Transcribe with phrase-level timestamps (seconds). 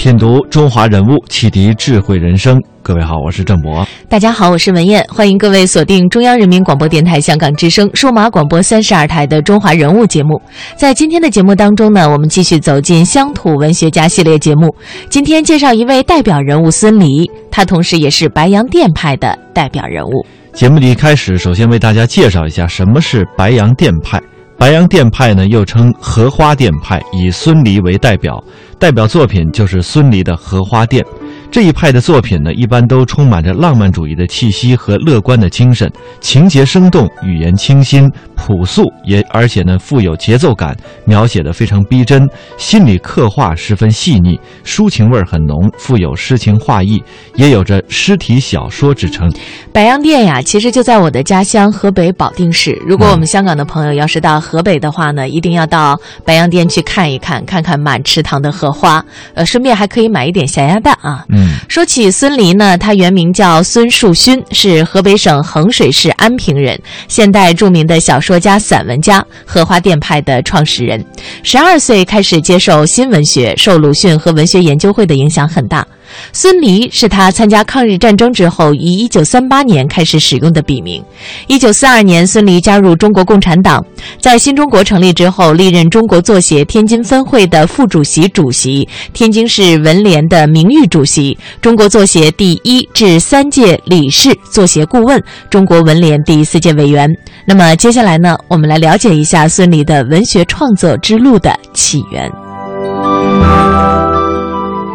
[0.00, 2.58] 品读中华人物，启迪智慧人生。
[2.82, 3.86] 各位好，我是郑博。
[4.08, 10.40] 大家好，我是文艳，欢迎各位锁定中央人民广播电台香港之声数码广播三十二台的《中华人物》节目。
[10.74, 14.74] 在今天的节目当中呢，我们继续走进乡土文学家系列节目。
[15.10, 20.24] 今天介绍一位代表人物孙犁，他同时也是白洋淀派的代表人物。
[20.54, 24.18] 节目的一开始，首先为大家介绍一下什么是白洋淀派。
[24.56, 28.42] 白洋淀派呢，又称荷花淀派，以孙犁为代表，
[28.80, 31.04] 代表作品就是孙犁的《荷花淀》。
[31.50, 35.90] 这一派的作品呢，一般都充满着浪漫主义的气息和乐观的精神，
[36.20, 47.02] 情节生动，语言清新朴素，也而且呢富有节奏感，描写的非常逼真，心理刻画十分细腻，抒情味儿很浓，富有诗情画意，
[47.34, 49.28] 也有着诗体小说之称。
[49.72, 52.80] 白洋淀呀，其实就在我的家乡河北保定市。
[52.86, 59.04] 如果我们香港的朋友要是到河北的话呢，一定要到白洋淀去看一看，看看满池塘的荷花，
[59.34, 61.24] 呃，顺便还可以买一点咸鸭蛋啊。
[61.28, 61.39] 嗯。
[61.68, 71.04] 说起孙犁呢，他原名叫孙树勋，是河北省衡水市安平人，现代著名的小说家、散文家，荷花淀派的创始人。
[71.42, 75.86] 十二岁开始接受新文学，受鲁迅和文学研究会的影响很大。
[76.32, 81.02] 孙犁是他参加抗日战争之后，于1938年开始使用的笔名。
[81.48, 83.84] 1942年，孙犁加入中国共产党，
[84.20, 97.08] 在新中国成立之后，历任中国作协天津分会的副主席、主席，天津市文联的名誉主席，中国作协第一至三届理事、作协顾问，中国文联第四届委员。
[97.46, 102.30] 那么接下来呢，我们来了解一下孙犁的文学创作之路的起源。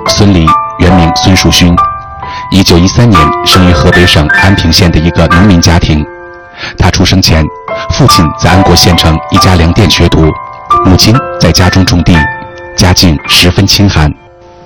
[0.07, 0.45] 孙犁
[0.79, 1.75] 原名孙树勋，
[2.51, 6.05] 一九一三年生于河北省安平县的一个农民家庭。
[6.77, 7.43] 他出生前，
[7.91, 10.29] 父亲在安国县城一家粮店学徒，
[10.85, 12.17] 母亲在家中种地，
[12.75, 14.11] 家境十分清寒。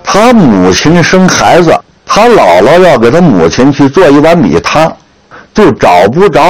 [0.03, 4.91] 他母亲生孩子，他姥姥要给他母亲去做一碗米汤，
[5.53, 6.41] 就找不着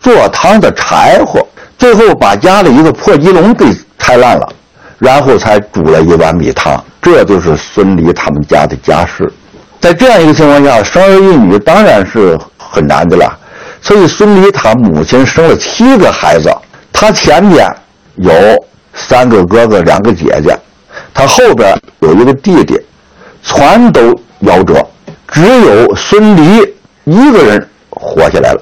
[0.00, 1.44] 做汤的柴火，
[1.76, 3.66] 最后把家里一个破鸡笼给
[3.98, 4.48] 拆烂了，
[5.00, 6.80] 然后才煮了一碗米汤。
[7.02, 9.28] 这就是孙犁他们家的家事。
[9.80, 13.36] 在这样一个情况下，生儿育女当然是很难的了。
[13.80, 16.54] 所以孙犁他母亲生了七个孩子，
[16.92, 17.66] 他前边
[18.16, 18.30] 有
[18.92, 20.54] 三个哥哥，两个姐姐，
[21.14, 22.78] 他后边有一个弟弟，
[23.42, 24.86] 全都夭折，
[25.28, 26.60] 只有孙犁
[27.04, 28.60] 一个人活下来了。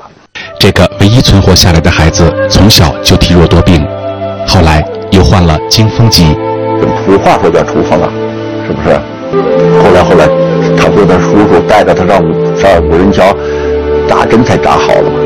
[0.61, 3.85] 这个唯一存活下来的孩子，从小就体弱多病，
[4.49, 6.35] 后来又换了惊风疾。
[7.05, 8.09] 土话说叫出风啊，
[8.67, 8.97] 是不是？
[9.83, 10.27] 后来后来，
[10.77, 12.19] 他说他叔叔带着他上
[12.57, 13.23] 上五人桥
[14.09, 15.19] 打针才扎好了嘛。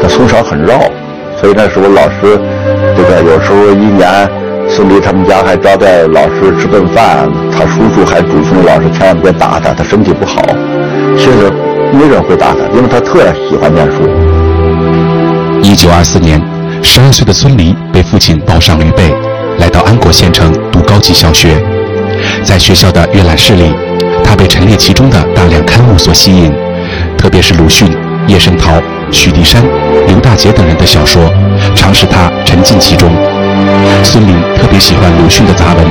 [0.00, 0.78] 他从小很绕，
[1.40, 2.38] 所以那时候老师
[2.96, 4.08] 这个有时候一年
[4.68, 10.40] 孙犁他们家还招待老师吃顿饭，他叔叔还嘱咐老师千万别打他，他身体不好。
[11.16, 11.50] 其实
[11.92, 14.02] 没人会打他，因为他特喜欢念书。
[15.62, 16.40] 一九二四年，
[16.82, 19.14] 十二岁的孙犁被父亲抱上驴背，
[19.58, 21.56] 来到安国县城读高级小学。
[22.42, 23.72] 在学校的阅览室里，
[24.24, 26.52] 他被陈列其中的大量刊物所吸引，
[27.16, 27.88] 特别是鲁迅、
[28.26, 28.72] 叶圣陶、
[29.10, 29.62] 许地山、
[30.06, 31.22] 刘大杰等人的小说，
[31.74, 33.08] 常使他沉浸其中。
[34.02, 35.84] 孙犁特别喜欢鲁迅的杂文，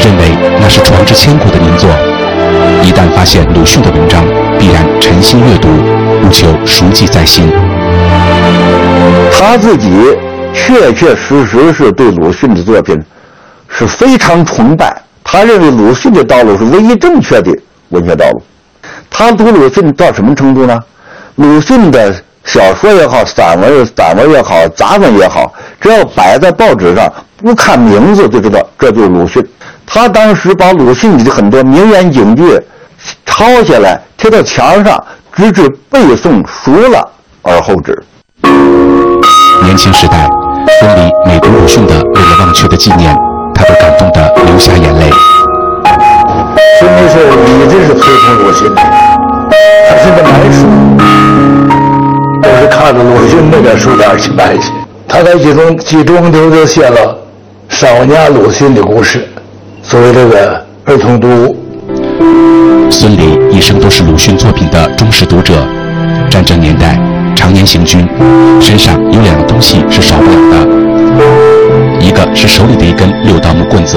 [0.00, 1.90] 认为那是传之千古的名作。
[2.82, 4.24] 一旦发现鲁迅的文章，
[4.58, 5.68] 必然沉心阅读，
[6.22, 7.44] 务求熟记在心。
[9.32, 9.90] 他自己
[10.52, 12.96] 确确实实是对鲁迅的作品
[13.68, 17.52] 是非常崇拜，他认为鲁迅的道路是唯一正确的
[17.90, 18.42] 文学道路。
[19.10, 20.78] 他读鲁迅到什么程度呢？
[21.36, 22.14] 鲁迅的
[22.44, 29.44] 小说也好，散文散文也好，杂文也好，只要摆在报纸上，不看名字就知道这就是鲁迅。
[29.86, 32.60] 他当时把鲁迅的很多名言警句
[33.24, 35.02] 抄下来贴到墙上，
[35.34, 37.10] 直至背诵熟了
[37.42, 38.02] 而后止。
[39.62, 40.28] 年轻时代，
[40.80, 43.14] 孙犁每读鲁迅的《为了忘却的纪念》，
[43.54, 45.10] 他都感动得流下眼泪。
[46.80, 47.18] 孙犁是
[47.52, 48.82] 一直是推崇鲁迅的，
[49.88, 50.66] 他是个买书，
[52.42, 54.72] 都是看着鲁迅那个书单去买去。
[55.06, 57.16] 他在其中其中头就写了
[57.68, 59.28] 少年鲁迅的故事，
[59.82, 61.56] 作为这个儿童读物。
[62.90, 65.54] 孙犁一生都是鲁迅作品的忠实读者。
[66.30, 66.98] 战争年代
[67.38, 68.04] 常年行军，
[68.60, 73.96] 身上有两样东西是少不了的，一个是手里的一根六道木棍子，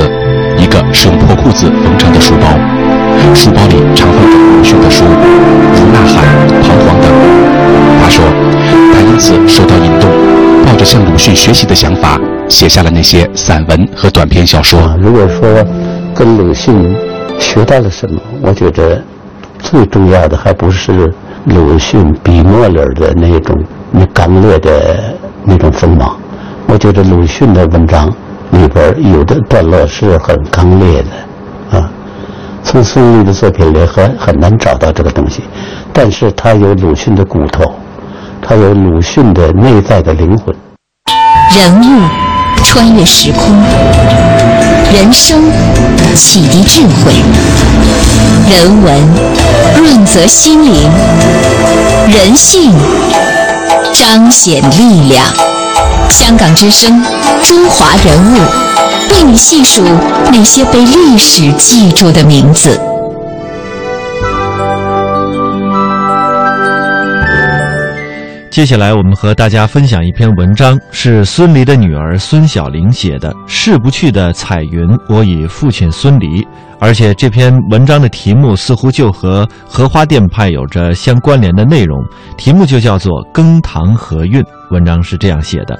[0.59, 2.45] 一个是用破裤子缝成的书包，
[3.33, 5.05] 书包里常放着鲁迅的书，
[5.73, 6.23] 如《呐喊》
[6.61, 7.11] 《彷徨》等。
[8.03, 8.23] 他说，
[8.93, 10.07] 他因此受到引动，
[10.63, 14.95] 抱着向鲁迅学习的想法，写下了那些散文和短篇小说。
[15.01, 15.65] 如果说
[16.13, 16.95] 跟鲁迅
[17.39, 19.01] 学到了什么，我觉得
[19.57, 21.11] 最重要的还不是
[21.45, 23.57] 鲁迅笔墨里的那种
[23.91, 26.17] 那刚烈的那种锋芒。
[26.67, 28.07] 我觉得鲁迅的文章
[28.51, 31.89] 里边有的段落是很刚烈的，啊，
[32.63, 35.43] 从孙俪的作品里很很难找到这个东西，
[35.91, 37.63] 但是他有鲁迅的骨头，
[38.41, 40.55] 他有鲁迅的内在的灵魂。
[41.53, 42.07] 人物
[42.63, 43.53] 穿越时空，
[44.93, 45.41] 人生
[46.15, 47.11] 启迪智慧，
[48.51, 48.93] 人文
[49.77, 50.73] 润泽心灵，
[52.09, 52.73] 人性
[53.93, 55.23] 彰显力量。
[56.09, 57.01] 香港之声，
[57.43, 58.35] 中华人物，
[59.11, 59.81] 为你细数
[60.33, 62.77] 那些被历史记住的名字。
[68.49, 76.45] 接下来，我们和大家分享一篇文章，是孙犁的女儿孙小玲写的《逝不去的彩云》，我与父亲孙犁。
[76.83, 82.03] 而且这篇文章的题目似乎就和荷花店派有着相关联的内容，
[82.35, 84.41] 题目就叫做《羹堂荷韵》。
[84.71, 85.79] 文章是这样写的：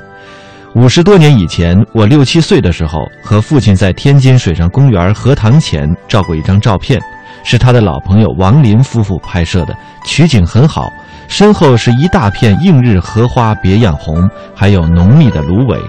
[0.75, 7.01] 五十多年以前，我六七岁的时候，和父亲在天津水上公园荷塘前照过一张照片，
[7.44, 9.75] 是他的老朋友王林夫妇拍摄的，
[10.06, 10.94] 取景很好。
[11.27, 15.80] 身后是一大片映日荷花，别样红，还有浓密的芦苇。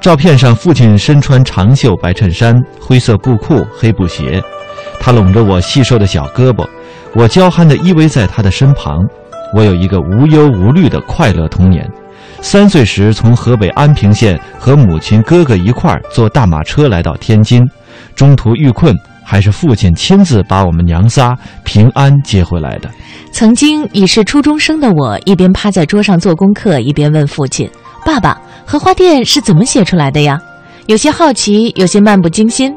[0.00, 4.42] 照片上，父亲身穿长袖白衬衫、灰色布裤、黑布鞋，
[5.00, 6.66] 他拢着我细瘦的小胳膊，
[7.14, 9.04] 我娇憨地依偎在他的身旁。
[9.54, 11.90] 我有一个无忧无虑的快乐童年。
[12.40, 17.68] 三岁时，从河北安平县和母亲、哥哥一块儿坐大马车来到天津，
[18.14, 18.96] 中途遇困。
[19.30, 22.88] 还是父亲亲自把我们娘仨平安接回来的。
[23.30, 27.68] 曾经已是初中生的我，一边趴在桌上做功课，一边问父亲
[28.08, 30.40] ：“爸爸，荷花店是怎么写出来的呀？”
[30.88, 32.74] 有些好奇，有些漫不经心。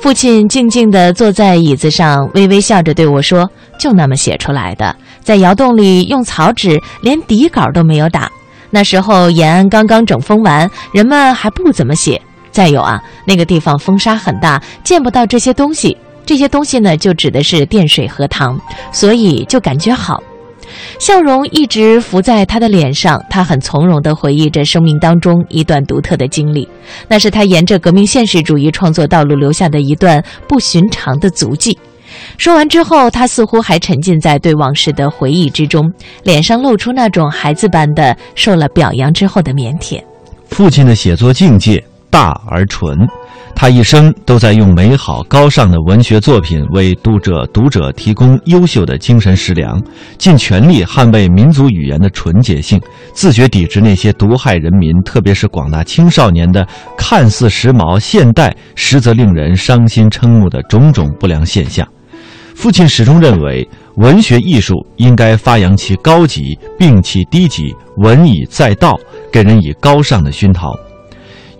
[0.00, 3.46] 父亲静静地坐在椅子上，微微笑着对我说
[3.78, 8.30] ：“就那么写出来的，在窑洞里用草纸，连底稿都没有打。
[8.70, 12.18] 那时候延安刚刚整风完，人们还不怎么写。”
[12.50, 15.94] 再有啊，那个地方风沙很大，见不到这些东西。
[16.24, 18.58] 这些东西呢，就指的是电水荷塘，
[18.90, 20.22] 所以就感觉好。
[20.98, 26.68] 笑容一直浮在他的脸上，他很从容地回忆着生命当中一段独特的经历，
[27.08, 31.78] 那是他沿着革命现实主义创作道路留下的一段不寻常的足迹。
[32.36, 35.92] 说完之后，他似乎还沉浸在对往事的回忆之中，
[36.24, 40.02] 脸上露出那种孩子般的受了表扬之后的腼腆。
[40.48, 41.82] 父亲的写作境界。
[42.10, 43.08] 大而纯，
[43.62, 49.80] 他一生都在用美好高尚的文学作品为读者读者提供优秀的精神食粮，
[50.18, 52.80] 尽全力捍卫民族语言的纯洁性，
[53.14, 56.66] 自觉抵制那些毒害人民，特别是广大青少年的
[56.98, 61.86] 看似时髦现代，实则令人伤心瞠目的种种不良现象。
[62.56, 63.64] 父亲始终认为，
[63.94, 68.98] 文学艺术应该发扬其高级，摒弃低级，文以载道，
[69.30, 70.74] 给人以高尚的熏陶。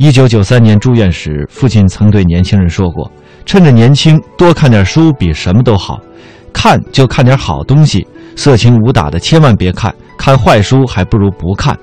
[0.02, 3.08] 一九九三年住院时，父亲曾对年轻人说过
[3.46, 6.00] ：“趁着年轻，多看点书比什么都好。
[6.52, 8.04] 看就看点好东西，
[8.34, 11.78] 色情武打的千万别看，看坏书还不如不看。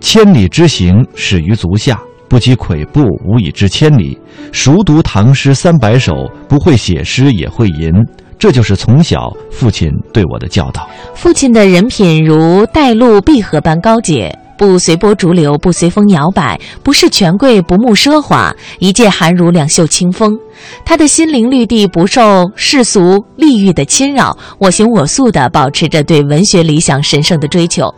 [0.00, 4.16] 千里之行，始于足下，不积跬步，无以至千里。
[4.52, 6.12] 熟读唐诗三百首，
[6.48, 7.92] 不会写诗也会吟。”
[8.38, 10.88] 这就是从小父亲对我的教导。
[11.16, 14.38] 父亲的人品如带路碧荷般高洁。
[14.62, 20.38] 不随波逐流，不随风摇摆，不视权贵，不慕奢华，一介寒儒，两袖清风。
[20.84, 27.92] 他的心灵绿地不受世俗利欲的侵扰，我行我素地保持着对文学理想神圣的追求。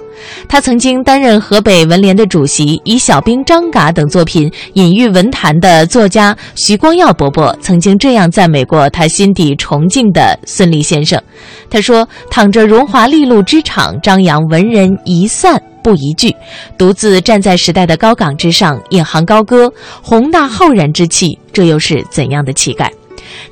[0.48, 11.20] 他曾经担任河北文联的主席，以《小兵张嘎》等作品隐喻文坛的作家徐光耀伯伯曾经这样赞美过他心底崇敬的孙犁先生。
[11.68, 16.34] 他说：“躺着荣华利禄之场，张扬文人一散。”不一句，
[16.78, 19.70] 独自站在时代的高岗之上，引吭高歌，
[20.02, 22.90] 宏大浩然之气，这又是怎样的气概？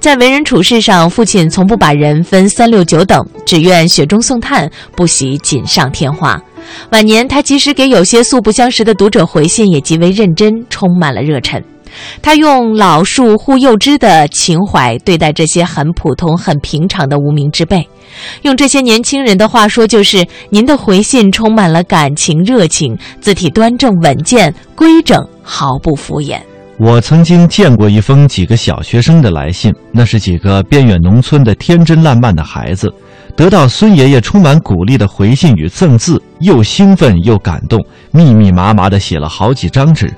[0.01, 6.41] 在为人处事上，父亲从不把人分三六九等，只愿雪中送炭，不惜锦上添花。
[6.91, 11.63] 晚年，他即使给有些素不相识的读者回信，也极为认真，充满了热忱。
[12.21, 17.89] 他用老树护幼枝的情怀对待这些很普通、很平常的无名之辈。
[18.43, 26.39] 用这些年轻人的话说，就是您的回信充满了感情、热情，字体端正稳健、规整，毫不敷衍。
[26.79, 32.93] 我曾经见过一封几个小学生的来信，那是几个边远农村的天真烂漫的孩子，
[33.37, 37.79] 得到孙爷爷充满鼓励的回信与赠字，又兴奋又感动，
[38.11, 40.13] 密密麻麻地写了好几张纸。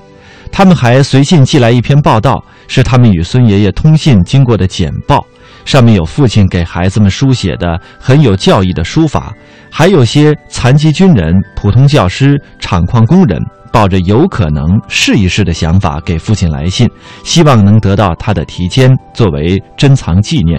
[0.57, 5.21] 他们还随信寄来一篇报道，是他们与孙爷爷通信经过的简报，
[5.65, 9.33] 上面有父亲给孩子们书写的很有教义的书法，
[9.69, 13.37] 还有些残疾军人、普通教师、厂矿工人。
[13.69, 16.89] 抱着有可能试一试的想法给父亲来信，
[17.25, 20.57] 希望能得到他的题签作为珍藏纪念。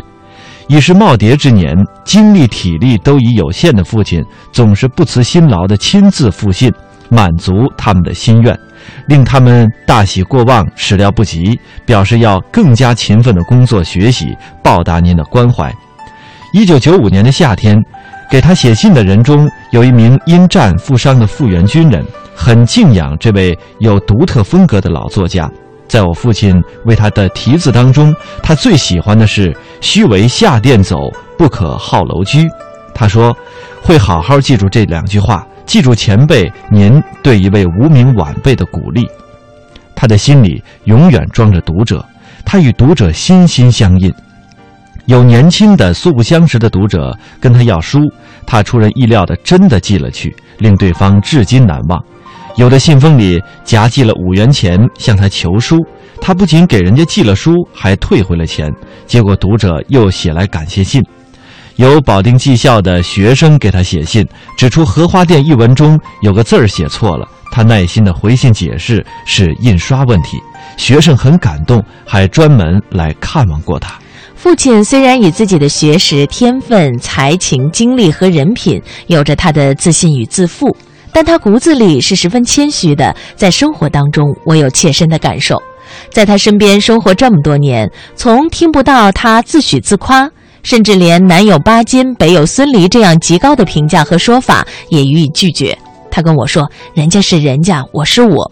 [0.69, 1.75] 已是耄耋之年，
[2.05, 4.23] 精力体力都已有限的父亲，
[4.53, 6.71] 总是不辞辛劳地亲自复信，
[7.09, 8.55] 满足他们的心愿，
[9.09, 15.73] 令他们大喜过望，始料不及，表示要更加勤奋地工作学习，报答您的关怀。
[16.53, 17.77] 一九九五年的夏天，
[18.31, 22.05] 给他写信的人中有一名因战负伤的复员军人。
[22.35, 25.51] 很敬仰这位有独特风格的老作家，
[25.89, 32.47] 在我父亲为他的题字当中，他最喜欢的是“须为下殿走，不可好楼居”。
[32.95, 33.35] 他说，
[33.83, 39.07] 会好好记住这两句话，记住前辈您对一位无名晚辈的鼓励。
[39.95, 42.05] 他的心里永远装着读者，
[42.45, 44.13] 他与读者心心相印。
[45.07, 48.01] 有年轻的素不相识的读者跟他要书，
[48.47, 52.03] 他出人意料的真的寄了去，令对方至今难忘。
[52.57, 55.77] 有的信封里夹寄了五元钱向他求书，
[56.21, 58.73] 他不仅给人家寄了书，还退回了钱。
[59.07, 61.03] 结果读者又写来感谢信。
[61.77, 70.39] 有保定技校的学生给他写信，指出荷花店一文中有个字儿写错了，他耐心的回信解释是印刷问题。
[70.79, 73.95] 学生很感动，还专门来看望过他。
[74.35, 80.75] 父亲虽然以自己的学识、天分、才情、经历和人品，有着他的自信与自负。
[81.13, 85.61] 但他骨子里是十分谦虚的，在生活当中，我有切身的感受。
[86.11, 90.31] 在他身边生活这么多年，从听不到他自诩自夸，
[90.67, 95.79] 甚至连南有巴金，北有孙犁这样极高的评价和说法也予以拒绝。
[96.11, 98.51] 他跟我说：“人家是人家，我是我。”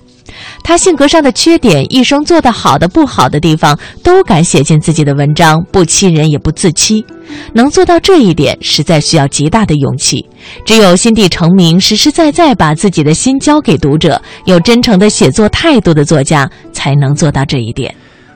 [0.63, 7.05] 他性格上的缺点，一生做得好的、不好的地方，都敢写进自己的文章，不欺人也不自欺。
[7.53, 10.25] 能做到这一点，实在需要极大的勇气。
[10.65, 17.93] 只有心地诚明、实实在在把自己的心交给读者、有真诚的写作态度的作家，才能做到这一点。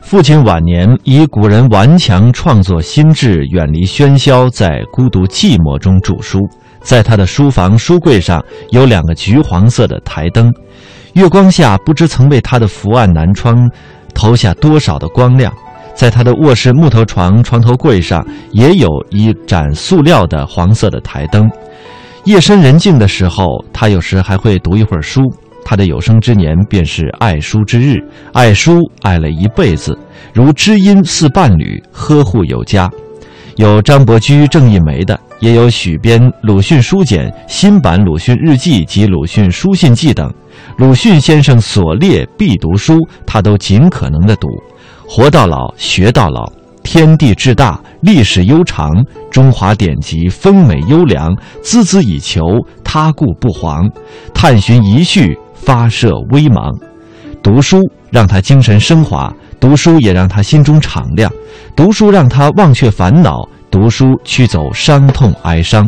[0.08, 6.48] 父亲晚年以古人顽强创作心智，远离喧嚣，在孤独寂寞中著书。
[6.80, 10.50] 在他的书房书柜上有两个橘黄色的台灯。
[11.12, 13.70] 月光下，不知曾为他的伏案南窗
[14.14, 15.52] 投下多少的光亮。
[15.94, 21.46] 在他的卧室木头床床头柜上，也有一盏塑料的黄色的台灯。
[22.24, 25.20] 夜深人静的时候，他有时还会读一会儿书。
[25.68, 29.94] 他的有生之年便是爱书之日，爱书爱了一辈子，
[30.32, 32.90] 如知音似伴侣，呵护有加。
[33.56, 40.32] 有张伯驹、郑一梅的，也有许编鲁迅书简、新版鲁迅日记及鲁迅书信记等。
[40.78, 42.96] 鲁迅先生所列必读书，
[43.26, 44.48] 他都尽可能的读。
[45.06, 46.50] 活到老，学到老。
[46.82, 48.90] 天地之大，历史悠长，
[49.30, 51.30] 中华典籍丰美优良，
[51.62, 52.40] 孜孜以求，
[52.82, 53.86] 他固不遑。
[54.32, 55.36] 探寻遗绪，
[55.68, 56.74] 发射微芒。
[57.42, 57.78] 读书
[58.10, 61.30] 让他精神升华，读书也让他心中敞亮，
[61.76, 65.86] 读书让他忘却烦恼，读书驱走伤痛哀伤。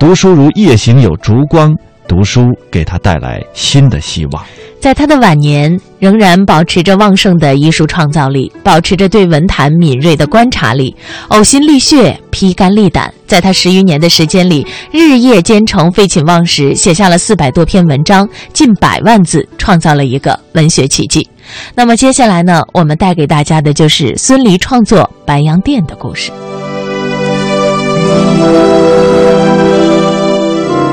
[0.00, 1.70] 读书如夜行有烛光。
[2.12, 4.44] 读书给他带来新的希望，
[4.78, 10.94] 在他的晚年，仍然保持着旺盛的艺术创造力，保持着对文坛敏锐的观察力，
[11.30, 13.10] 呕心沥血，披肝沥胆。
[13.26, 21.26] 在他十余年的时间里，日夜兼程，废寝忘食，写下了四百多篇文章，近百万字，创造了一个文学奇迹。
[21.74, 26.30] 那么接下来呢，我们带给大家的就是孙犁创作《白洋淀》的故事。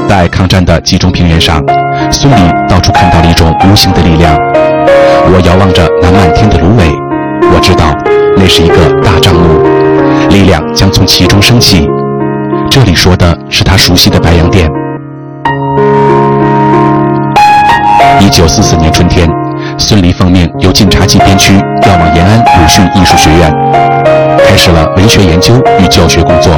[0.10, 1.64] 在抗战的集中平原上，
[2.12, 4.36] 孙犁到处看到了一种无形的力量。
[5.32, 6.92] 我遥望着那漫天的芦苇，
[7.54, 7.96] 我知道
[8.36, 9.62] 那是一个大帐幕，
[10.30, 11.88] 力量将从其中升起。
[12.72, 14.68] 这里说的是他熟悉的白洋淀。
[18.20, 19.30] 一九四四年春天，
[19.78, 23.56] 孙犁奉命由晋察冀边区调往延安鲁迅艺术学院，
[24.40, 26.52] 开始了文学研究与教学工作。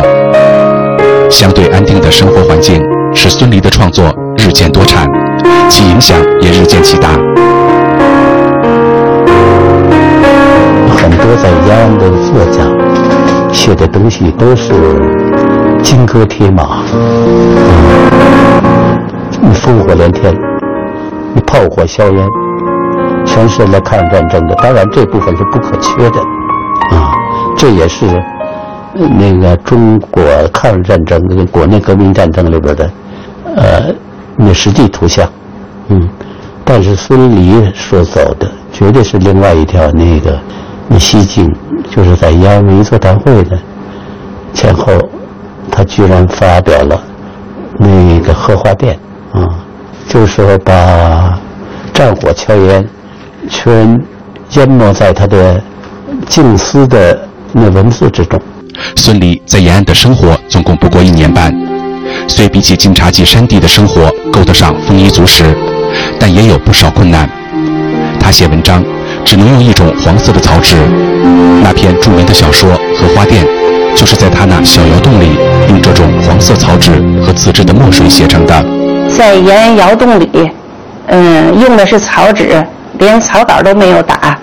[1.30, 2.82] 相对安定的生活环境。
[3.14, 4.06] 使孙犁的创作
[4.38, 5.08] 日渐多产，
[5.70, 7.10] 其影响也日渐极大。
[10.98, 12.64] 很多在延安的作家
[13.52, 14.74] 写的东西都是
[15.84, 16.84] 金戈铁马，
[19.42, 20.34] 你烽火连天，
[21.46, 22.28] 炮火硝烟，
[23.26, 24.56] 全是来抗日战争的。
[24.56, 26.20] 当然，这部分是不可缺的，
[26.96, 27.12] 啊，
[27.58, 28.06] 这也是
[28.94, 32.92] 那个中国抗日战争跟国内革命战争里边的
[33.56, 33.94] 呃
[34.38, 35.28] 那实际图像，
[35.88, 36.10] 嗯。
[36.64, 40.40] 但是孙犁所走的绝对是另外一条那个
[40.88, 41.50] 那西径，
[41.90, 43.60] 就是在延安文艺座谈会的
[44.54, 44.94] 前后，
[45.70, 47.02] 他居然发表了
[47.78, 48.98] 那个荷花淀
[49.34, 49.66] 啊，
[50.08, 51.38] 就是说把
[51.94, 52.88] 战火硝烟
[53.50, 54.02] 全
[54.52, 55.62] 淹没在他的
[56.28, 57.20] 静思的
[57.52, 58.40] 那文字之中。
[58.96, 61.54] 孙犁在延安的生活总共不过一年半，
[62.28, 65.56] 虽比起晋察冀山地的生活够得上丰衣足食。
[66.18, 67.30] 但也有不少困难。
[68.18, 68.82] 他写文章
[69.26, 70.78] 只能用一种黄色的草纸，
[71.62, 73.44] 那篇著名的小说《荷花淀》
[73.94, 75.38] 就是在他那小窑洞里
[75.68, 76.92] 用这种黄色草纸
[77.26, 78.66] 和自制的墨水写成的。
[79.10, 80.50] 在延安窑洞里，
[81.08, 82.66] 嗯，用的是草纸，
[82.98, 84.40] 连草稿都没有打。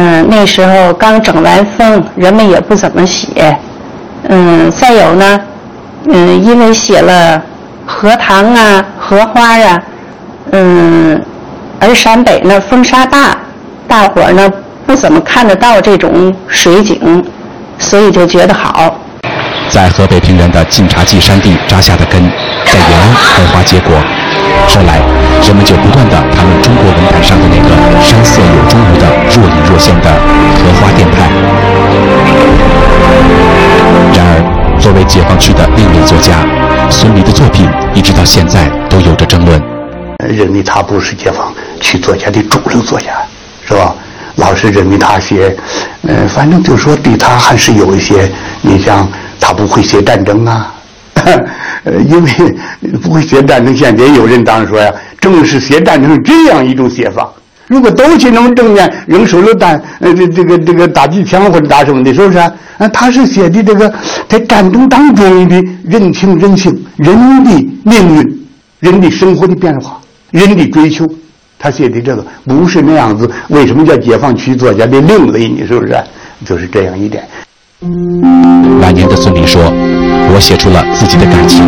[0.00, 3.56] 嗯，那时候刚整完风，人们也不怎么写。
[4.28, 5.40] 嗯，再有呢，
[6.06, 7.42] 嗯，因为写了
[7.84, 9.82] 荷塘啊、荷花啊。
[10.52, 11.20] 嗯，
[11.80, 13.36] 而陕北呢风沙大，
[13.88, 14.48] 大伙儿呢
[14.86, 17.24] 不怎么看得到这种水景，
[17.78, 18.96] 所以就觉得好。
[19.68, 22.22] 在河北平原的晋察冀山地扎下的根，
[22.64, 23.92] 在延安开花结果。
[24.68, 25.00] 后来，
[25.46, 30.10] 人们就不断的谈论中国文坛上的那个山色有中无的若隐若现的
[30.58, 31.28] 荷花殿派。
[34.14, 36.46] 然而，作为解放区的另类作家，
[36.90, 39.60] 孙犁的作品一直到现在都有着争论。
[40.28, 43.06] 认为他不是解放区作家的主流作家，
[43.66, 43.94] 是吧？
[44.36, 45.56] 老是认为他写，
[46.02, 49.08] 嗯，反正就是说对他还是有一些，你像
[49.40, 50.72] 他不会写战争啊，
[51.84, 52.30] 呃， 因为
[53.02, 57.28] 不会写战争，现在也有人当然说呀，正是写战争这样一种写法。
[57.66, 62.38] 如果都写那么正面，扔手榴弹，呃，这这个这个打机枪或者打什么的，是不是？
[62.38, 63.92] 啊，他是写的这个
[64.28, 67.50] 在战争当中的人情人性、人的
[67.82, 68.46] 命运、
[68.80, 70.00] 人的生活的变化。
[70.30, 71.06] 人的追求，
[71.58, 73.30] 他写的这个不是那样子。
[73.48, 75.66] 为什么叫解放区作家的另类呢？
[75.66, 75.96] 是不是？
[76.44, 77.26] 就是这样一点。
[78.80, 79.62] 晚年的孙俪说
[80.30, 81.64] ：“我写出了自己的感情，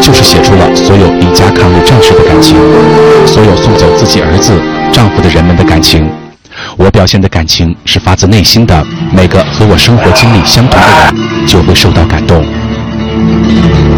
[0.00, 2.56] 就是写出了所有离家抗日战士的感情，
[3.26, 4.52] 所有送走自己儿子、
[4.92, 6.10] 丈夫的人们的感情。
[6.76, 12.44] 我表现的感情是发自内心的，每个和我生活经历相同的人就会受到感动。”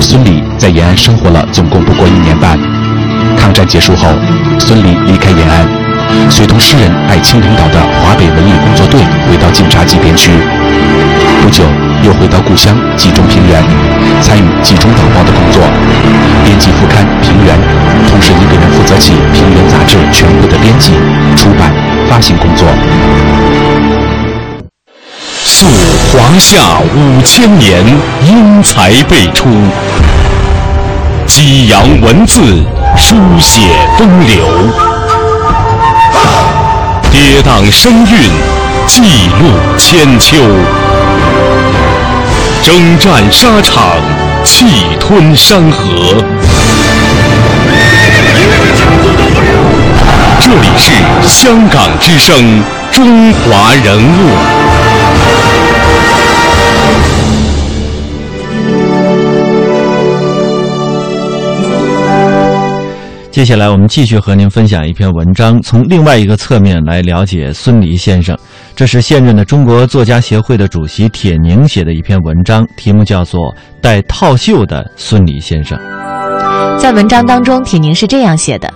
[0.00, 2.58] 孙俪在延安生活了总共不过一年半。
[3.36, 4.08] 抗战结束后，
[4.58, 5.66] 孙犁离开延安，
[6.30, 10.30] 随同诗人艾青领导的华北文艺工作队回到晋察冀边区。
[11.42, 11.64] 不久，
[12.02, 13.62] 又回到故乡冀中平原，
[14.20, 15.62] 参与冀中党报的工作，
[16.44, 17.54] 编辑副刊《平原》，
[18.08, 20.92] 同时一个人负责起《平原》杂志全部的编辑、
[21.36, 21.72] 出版、
[22.10, 22.66] 发行工作。
[25.44, 25.66] 溯
[26.10, 27.84] 华夏五千年，
[28.26, 29.48] 英才辈出。
[31.24, 32.40] 激扬文字，
[32.96, 33.60] 书写
[33.96, 34.44] 风流；
[37.12, 38.28] 跌宕声韵，
[38.86, 39.02] 记
[39.40, 40.36] 录千秋；
[42.62, 43.96] 征战沙场，
[44.44, 44.66] 气
[45.00, 46.14] 吞山河。
[50.40, 54.30] 这里是香港之声，中华人物。
[63.32, 68.38] 接下来，我们继续和您分享一篇文章，从另外一个侧面来了解孙犁先生。
[68.82, 73.40] 这是现任的中国作家协会的主席铁凝写的一篇文章，题目叫做
[73.80, 75.78] 《带套袖的孙犁先生》。
[76.80, 78.68] 在文章当中，铁凝是这样写的：“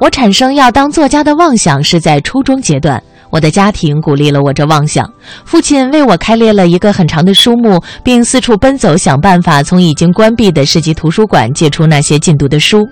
[0.00, 5.12] 我产生要当作家的妄想是在初中阶段。”我的家庭鼓励了我这妄想，
[5.44, 12.88] 父亲为我开列了一个很长的书目，并四处奔走想办法从已经关闭的市级图书馆借出那些禁读的书。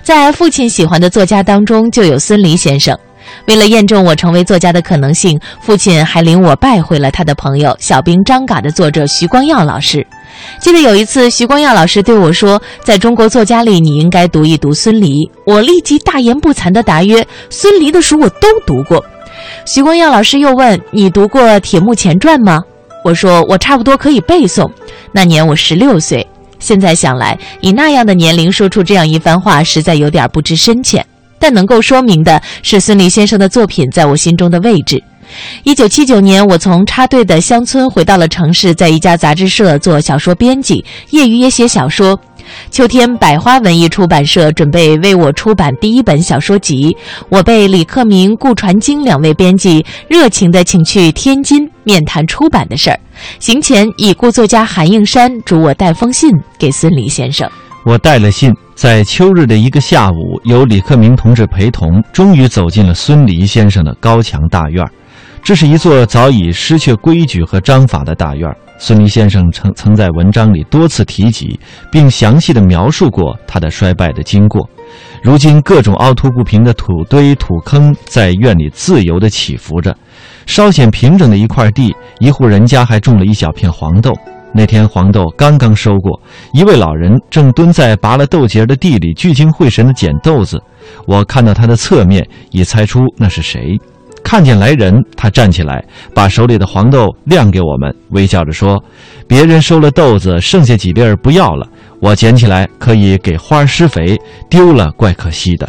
[0.00, 2.96] 在父亲喜欢的作家当中，就有孙犁先生。
[3.46, 10.06] 为了验证我成为作家的可能性，父亲还领我拜会了他的朋友小兵张嘎的作者徐光耀老师。
[10.60, 19.04] 记得有一次，徐光耀老师对我说：“在中国作家里，你应该读一读孙犁。”我立即大言不惭地答曰：“孙犁的书我都读过。”
[19.64, 22.62] 徐光耀老师又问：“你读过《铁木前传》吗？”
[23.04, 24.68] 我说：“我差不多可以背诵。”
[25.12, 26.26] 那年我十六岁。
[26.58, 31.04] 现在想来，以那样的年龄说出这样一番话，实在有点不知深浅。
[31.44, 35.04] 但能够说明的是，孙犁先生的作品在我心中的位置。
[35.62, 42.18] 一九七九年，我从插队的乡村回到了城市，在一家杂志社做小说编辑，业余也写小说。
[42.70, 46.96] 秋天，百花文艺出版社准备为我出版第一本小说集，
[47.28, 52.98] 我被李克明、顾传经两位编辑热情地请去天津面谈出版的事儿。
[53.38, 57.46] 行前，已故作家韩应山嘱我带封信给孙犁先生。
[57.84, 64.82] 我带了信，在秋日的一个下午，由李克明同志陪同，终于走进了孙犁先生的高墙大院。
[65.42, 68.50] 这是一座早已失去规矩和章法的大院。
[68.78, 71.60] 孙犁先生曾曾在文章里多次提及，
[71.92, 74.66] 并详细的描述过他的衰败的经过。
[75.22, 79.94] 如今，各种凹凸不平的土堆、土坑在院里自由地起伏着。
[80.46, 84.14] 稍显平整的一块地，一户人家还种了一小片黄豆。
[84.56, 86.18] 那天黄豆刚刚收过，
[86.52, 90.62] 一位老人正蹲在拔了豆节的地里，聚精会神地捡豆子。
[91.06, 93.76] 我看到他的侧面，已猜出那是谁。
[94.22, 98.82] 看见来人，他站起来，把手里的黄豆亮给我们，微笑着说
[99.28, 101.66] ：“别人收了豆子，剩下几粒儿不要了，
[102.00, 104.16] 我捡起来可以给花施肥，
[104.48, 105.68] 丢了怪可惜的。”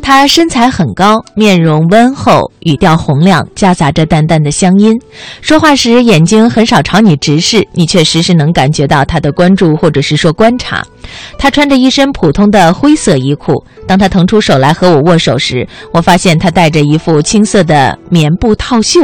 [0.00, 4.98] 他身材很高，面容温厚，语调洪亮，夹杂着淡淡的乡音。
[5.40, 10.84] 说话时眼睛很少朝你直视，你却时时能感觉到他的关注或者是说观察。
[11.38, 19.00] 他穿着一身普通的灰色衣裤，当他腾出手来和我握手时，我发现他戴着一副青色的棉布套袖。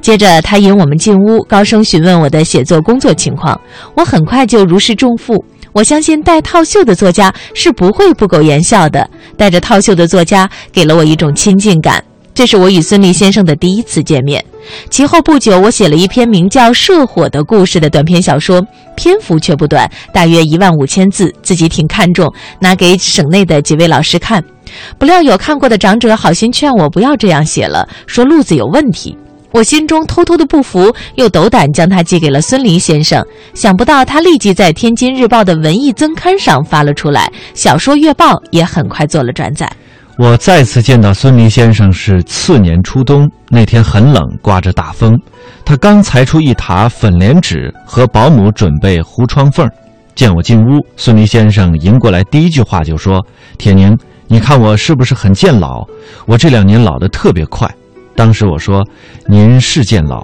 [0.00, 3.60] 接着他引我们进屋，高声询问我的写作工作情况。
[3.94, 5.44] 我很快就如释重负。
[5.72, 9.08] 我相信戴套袖的作家是不会不苟言笑的。
[9.40, 12.04] 戴着套袖的作家给了我一种亲近感。
[12.34, 14.44] 这是我与孙俪先生的第一次见面。
[14.90, 18.60] 其后不久，我写了一篇名叫《社火的故事》的短篇小说，
[18.94, 24.44] 篇幅却不短，大约一万五千字，自己挺看重，拿给省内的几位老师看。
[24.98, 29.16] 不料有看过的长者好心劝我不要这样写了，说路子有问题。
[29.52, 33.24] 我心中偷偷的不服，又斗胆将它寄给了孙犁先生。
[33.52, 39.70] 想不到他立即在《天津日报》的文艺增刊上发了出来，《小说月报》也很快做了转载。
[40.18, 45.18] 我再次见到孙犁先生是次年初冬，那天很冷，刮着大风。
[45.64, 49.66] 他刚裁出一沓粉莲纸，和保姆准备糊窗缝。
[50.14, 53.24] 见我进屋，孙犁先生迎过来，第一句话就说
[53.56, 55.86] ：“铁宁，你看我是不是很见老？
[56.26, 57.66] 我这两年老得特别快。”
[58.20, 58.86] 当时我说
[59.26, 60.22] ：“您是见老，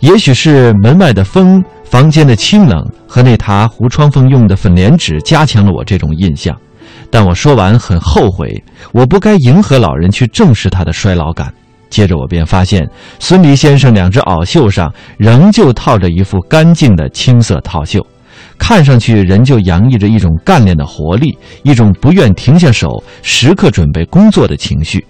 [0.00, 6.54] 也许是门外的风、房间的清冷和那沓糊窗缝用的粉莲纸加强了我这种印象。”
[7.08, 11.50] 但我说完很后悔，我不该迎合老人去正视他的衰老感。
[11.88, 12.86] 接着我便发现，
[13.18, 18.06] 孙犁先生两只袄袖上仍旧套着一副干净的青色套袖，
[18.58, 25.02] 看上去仍旧洋溢着一种干练的活力，一种不愿停下手、时刻准备工作的情绪。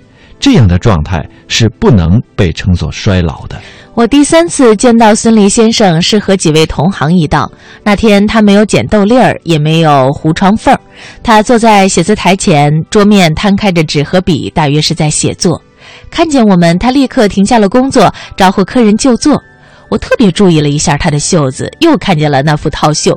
[0.42, 3.56] 这样的状态是不能被称作衰老的。
[3.94, 7.48] 我第三次见到孙犁先生是和几位同行一道。
[7.84, 10.80] 那天他没有捡豆粒儿，也没有糊窗缝儿，
[11.22, 15.62] 他坐在写字台前，桌面摊开着纸和笔，大约是在写作。
[16.10, 19.40] 看见我们，他立刻停下了工作，招呼客人就坐。
[19.92, 23.14] 我特别注意了一下他的袖子，又看见了那副套袖。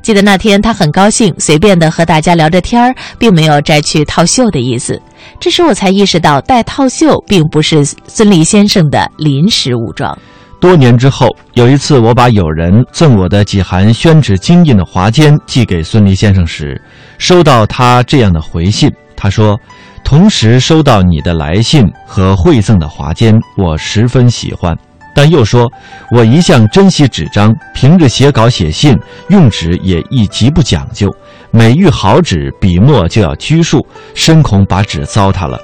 [0.00, 4.98] 记得那天他很高兴，随便的和大家聊着天儿，并没有摘去套袖的意思。
[5.38, 10.18] 这时我才意识到，戴套袖并不是孙犁先生的临时武装。
[10.58, 16.80] 多年之后，有一次我把友人赠我的几函宣纸精印的华笺寄给孙犁先生时，
[17.18, 18.90] 收到他这样的回信。
[19.14, 19.60] 他说
[20.02, 24.74] ：“同时收到你的来信和惠赠的华笺，我十分喜欢。
[25.14, 25.70] 但又说，
[26.10, 28.98] 我一向珍惜纸张，平日写稿写信
[29.28, 31.08] 用纸也亦极不讲究。”
[31.56, 35.56] 每遇好纸，笔墨就要拘束，深恐把纸糟蹋了。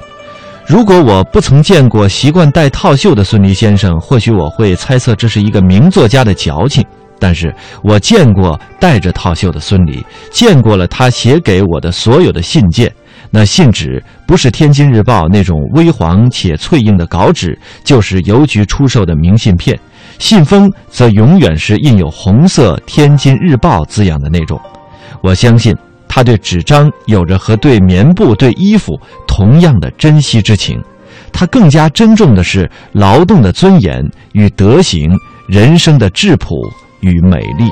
[0.65, 6.85] 如果我不曾见过习惯戴套袖的孙犁先生，或许我会猜测这是一个名作家的矫情。
[7.19, 12.91] 但是我见过戴着套袖的孙犁，见过了他写给我的所有的信件。
[13.31, 19.79] 那信纸不是《天津日报》那种微黄且脆硬的稿纸，就是邮局出售的明信片。
[20.19, 24.61] 信封则永远是印有红色《天津日报》字样的那种。
[25.23, 25.75] 我相信
[26.09, 30.83] 他对纸张有着和对棉布、对衣服同样的珍惜之情，
[31.33, 35.09] 他更加珍重的是劳动的尊严与德行、
[35.49, 36.57] 人生的质朴
[37.01, 37.71] 与美丽。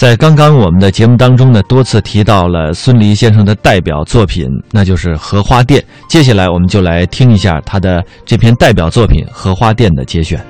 [0.00, 5.78] 在刚刚我们的节目当中呢，多次提到了孙犁先生的代表作品，那就是《荷花店》。
[6.08, 10.42] 接下来我们就来听一下他的这篇代表作品《荷花店》的节选。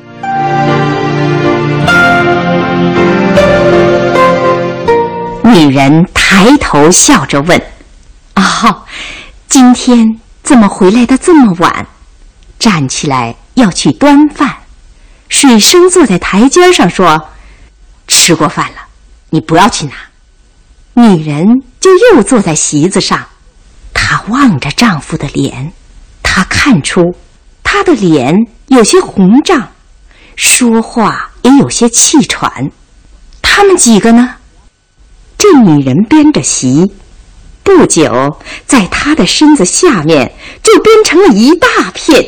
[5.43, 7.61] 女人抬头笑着问
[8.37, 8.83] ：“哦，
[9.49, 10.07] 今天
[10.45, 11.85] 怎么回来的这么晚？
[12.61, 14.49] 站起来要去端饭。”
[15.29, 17.21] 水生坐在台阶上说
[18.07, 18.77] ：“吃过饭了，
[19.31, 19.93] 你不要去拿。
[20.95, 21.47] 女人
[21.81, 23.27] 就又坐在席子上，
[23.95, 25.73] 她望着丈夫的脸，
[26.23, 27.15] 她看出
[27.63, 28.35] 他的脸
[28.67, 29.71] 有些红胀，
[30.37, 32.71] 说话也有些气喘。
[33.41, 34.37] 他们几个呢？
[35.39, 36.93] 这女人编着席，
[37.63, 42.27] 不久，在她的身子下面就编成了一大片。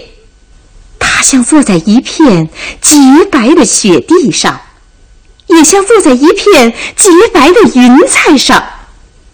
[0.98, 2.48] 她像坐在一片
[2.80, 2.98] 洁
[3.30, 4.60] 白的雪地上。
[5.56, 8.62] 也像坐在一片洁白的云彩上。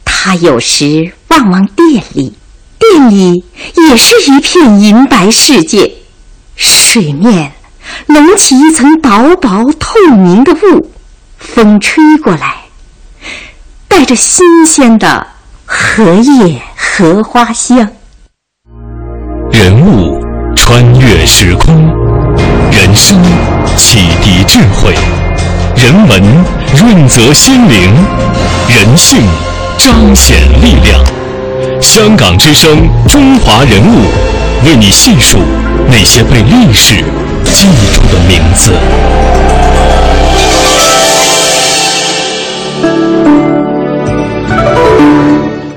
[0.05, 2.35] 他有时望望店里，
[2.79, 3.45] 店里
[3.77, 5.93] 也是一片银白世界，
[6.57, 7.53] 水面
[8.07, 10.91] 隆起一层薄薄透明的雾，
[11.39, 12.57] 风吹过来，
[13.87, 15.27] 带着新鲜的
[15.65, 17.89] 荷叶荷花香。
[19.51, 20.21] 人物
[20.57, 21.75] 穿越时空，
[22.73, 23.23] 人生
[23.77, 24.95] 启迪智慧。
[25.81, 26.23] 人文
[26.77, 27.95] 润泽心灵，
[28.69, 29.23] 人性
[29.79, 31.01] 彰显力量。
[31.81, 34.01] 香港之声，中华人物，
[34.67, 35.39] 为你细数
[35.87, 36.97] 那些被历史
[37.45, 38.73] 记住的名字。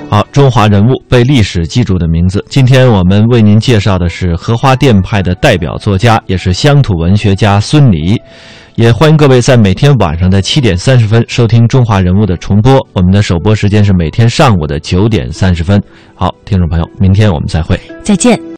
[0.10, 2.44] 好，中华人物被历史记住的名字。
[2.50, 8.20] 今天我们为您介绍的是荷花店派的代表作家，也是乡土文学家孙犁。
[8.82, 12.84] 也欢迎各位在每天晚上的七点三十分收听《中华人物》的重播。
[12.94, 15.80] 我们的首播时间是每天上午的九点三十分。
[16.16, 18.51] 好，听众朋友，明天我们再会，再见。